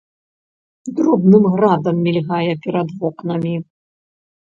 Дробным 0.99 1.43
градам 1.57 1.95
мільгае 2.09 2.53
перад 2.67 2.89
вокнамі. 3.01 3.55